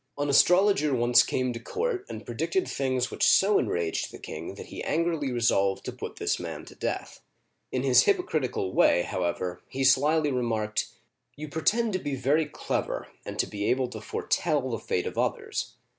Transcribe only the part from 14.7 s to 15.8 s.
the fate of others.